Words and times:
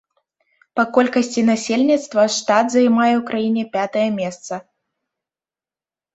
Па 0.77 0.83
колькасці 0.95 1.43
насельніцтва 1.49 2.23
штат 2.37 2.65
займае 2.77 3.11
ў 3.11 3.21
краіне 3.29 3.63
пятае 3.77 4.09
месца. 4.19 4.61